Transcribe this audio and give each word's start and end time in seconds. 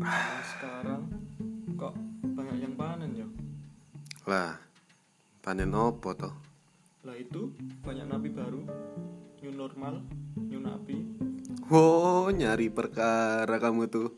Nah, 0.00 0.40
sekarang 0.56 1.02
kok 1.76 1.94
banyak 2.24 2.56
yang 2.64 2.74
panen 2.74 3.10
ya? 3.12 3.28
Lah 4.24 4.56
panen 5.40 5.72
apa 5.72 6.10
toh 6.16 6.34
lah 7.00 7.16
itu 7.16 7.48
banyak 7.80 8.04
nabi 8.04 8.28
baru. 8.28 8.60
New 9.40 9.56
normal 9.56 10.04
new 10.36 10.60
nabi 10.60 11.00
oh 11.70 12.28
nyari 12.28 12.68
perkara 12.68 13.56
kamu 13.56 13.86
tuh. 13.88 14.10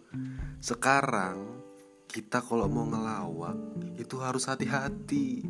Sekarang 0.58 1.62
kita 2.08 2.40
kalau 2.40 2.66
mau 2.66 2.88
ngelawak 2.88 3.56
itu 4.00 4.16
harus 4.18 4.48
hati-hati. 4.48 5.44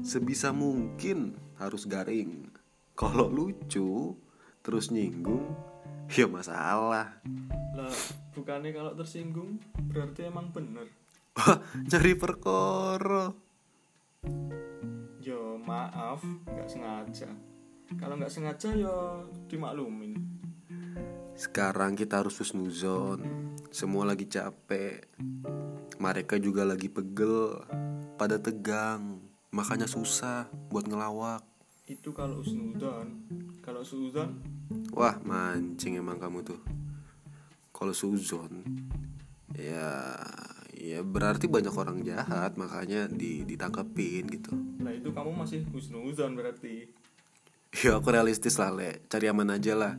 Sebisa 0.00 0.54
mungkin 0.54 1.36
harus 1.58 1.84
garing. 1.84 2.48
Kalau 2.94 3.28
lucu 3.28 4.14
terus 4.62 4.94
nyinggung 4.94 5.52
ya 6.14 6.30
masalah. 6.30 7.20
Lah 7.76 7.94
bukannya 8.38 8.70
kalau 8.70 8.94
tersinggung 8.94 9.58
berarti 9.90 10.30
emang 10.30 10.54
bener. 10.54 10.86
Wah, 11.34 11.58
nyari 11.90 12.14
perkara. 12.14 13.34
Yo 15.18 15.58
maaf, 15.58 16.22
nggak 16.46 16.70
sengaja. 16.70 17.30
Kalau 17.98 18.14
nggak 18.14 18.30
sengaja 18.30 18.70
yo 18.78 19.26
dimaklumin. 19.50 20.14
Sekarang 21.38 21.94
kita 21.94 22.18
harus 22.18 22.34
husnuzon 22.42 23.22
Semua 23.70 24.02
lagi 24.02 24.26
capek 24.26 25.06
Mereka 26.02 26.34
juga 26.42 26.66
lagi 26.66 26.90
pegel 26.90 27.62
Pada 28.18 28.42
tegang 28.42 29.22
Makanya 29.54 29.86
susah 29.86 30.50
buat 30.66 30.90
ngelawak 30.90 31.46
Itu 31.86 32.10
kalau 32.10 32.42
usnudon. 32.42 33.22
Kalau 33.62 33.86
suudon, 33.86 34.42
Wah 34.90 35.14
mancing 35.22 36.02
emang 36.02 36.18
kamu 36.18 36.42
tuh 36.42 36.58
Kalau 37.78 37.94
suzon 37.94 38.66
Ya 39.54 40.18
Ya 40.74 41.02
berarti 41.06 41.46
banyak 41.46 41.74
orang 41.74 42.02
jahat 42.02 42.58
Makanya 42.58 43.06
di, 43.06 43.46
ditangkepin 43.46 44.26
gitu 44.34 44.54
lah 44.82 44.94
itu 44.94 45.10
kamu 45.10 45.34
masih 45.34 45.66
husnudon 45.74 46.38
berarti. 46.38 46.88
Ya 47.82 47.98
aku 47.98 48.10
realistis 48.10 48.58
lah 48.58 48.74
Le 48.74 49.04
Cari 49.06 49.30
aman 49.30 49.54
aja 49.54 49.78
lah 49.78 49.94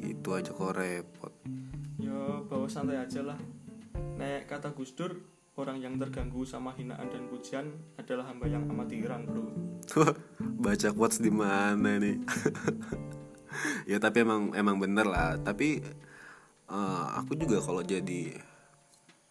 Itu 0.00 0.32
aja 0.32 0.52
kok 0.56 0.72
repot 0.72 1.32
Yo 2.00 2.44
bawa 2.48 2.68
santai 2.68 3.00
aja 3.00 3.20
lah. 3.24 3.38
Nek 4.18 4.44
kata 4.46 4.70
Gus 4.76 4.92
Dur, 4.92 5.16
orang 5.56 5.80
yang 5.80 6.00
terganggu 6.00 6.44
sama 6.48 6.72
hinaan 6.76 7.08
dan 7.12 7.28
pujian 7.28 7.66
adalah 8.00 8.28
hamba 8.28 8.48
yang 8.48 8.64
amatiran 8.68 9.28
bro. 9.28 9.44
baca 10.62 10.88
quotes 10.94 11.20
di 11.20 11.28
mana 11.28 12.00
nih 12.00 12.16
ya 13.90 14.00
tapi 14.00 14.24
emang 14.24 14.54
emang 14.56 14.80
bener 14.80 15.04
lah 15.04 15.36
tapi 15.42 15.82
eh, 16.72 17.04
aku 17.20 17.36
juga 17.36 17.60
kalau 17.60 17.84
jadi 17.84 18.32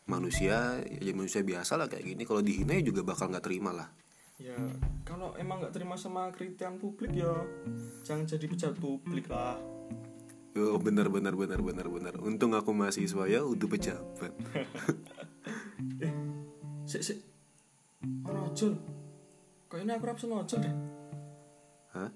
manusia 0.05 0.77
ya 0.81 0.97
jadi 1.01 1.11
manusia 1.17 1.41
biasa 1.41 1.77
lah 1.77 1.87
kayak 1.89 2.05
gini 2.05 2.23
kalau 2.25 2.41
dihina 2.45 2.77
ya 2.77 2.83
juga 2.85 3.01
bakal 3.01 3.31
nggak 3.31 3.45
terima 3.45 3.73
lah 3.73 3.89
Ya 4.41 4.57
kalau 5.05 5.37
emang 5.37 5.61
nggak 5.61 5.69
terima 5.77 5.93
sama 5.93 6.33
kritikan 6.33 6.81
publik 6.81 7.13
ya 7.13 7.29
jangan 8.01 8.25
jadi 8.25 8.45
pejabat 8.49 8.81
publik 8.81 9.29
lah. 9.29 9.61
Yo, 10.57 10.81
bener 10.81 11.13
bener 11.13 11.37
bener 11.37 11.61
bener 11.61 11.87
bener 11.87 12.13
untung 12.19 12.57
aku 12.57 12.73
mahasiswa 12.73 13.23
ya 13.29 13.45
udah 13.45 13.67
pejabat 13.69 14.33
Eh, 16.01 16.13
sik 16.89 17.01
sik. 17.05 17.17
Ono 18.25 18.49
ojol. 18.49 18.73
Kayaknya 19.69 20.01
aku 20.01 20.05
rapsen 20.09 20.33
ojol 20.33 20.59
deh. 20.65 20.75
Hah? 21.93 22.09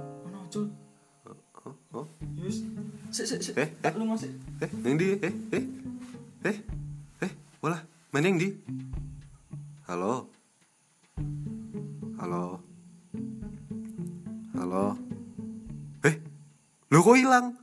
Ono 0.00 0.38
ojol. 0.48 0.64
Eh, 3.10 3.92
lu 3.98 4.06
masih. 4.06 4.30
eh 4.62 4.70
yang 4.86 4.94
di 4.94 5.18
eh 5.18 5.34
eh. 5.50 5.64
Eh 6.46 6.56
eh 7.26 7.32
bola. 7.58 7.82
Mana 8.14 8.30
yang 8.30 8.38
di. 8.38 8.54
Halo. 9.90 10.30
Halo. 12.22 12.62
Halo. 14.54 14.94
Eh 16.06 16.14
lo 16.86 17.02
kok 17.02 17.18
hilang 17.18 17.58